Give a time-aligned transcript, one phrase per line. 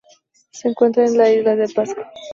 [0.49, 2.11] Se encuentra en la isla de Pascua.